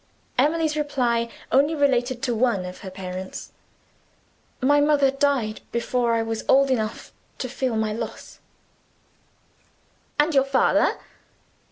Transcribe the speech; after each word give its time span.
Emily's 0.35 0.75
reply 0.75 1.29
only 1.51 1.75
related 1.75 2.23
to 2.23 2.33
one 2.33 2.65
of 2.65 2.79
her 2.79 2.89
parents. 2.89 3.51
"My 4.59 4.81
mother 4.81 5.11
died 5.11 5.61
before 5.71 6.15
I 6.15 6.23
was 6.23 6.43
old 6.47 6.71
enough 6.71 7.11
to 7.37 7.47
feel 7.47 7.75
my 7.75 7.93
loss." 7.93 8.39
"And 10.19 10.33
your 10.33 10.43
father?" 10.45 10.97